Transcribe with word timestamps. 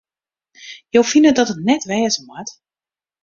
Jo 0.95 1.03
fine 1.11 1.29
dat 1.35 1.51
it 1.53 1.61
net 1.67 1.83
wêze 1.89 2.21
moat? 2.27 2.49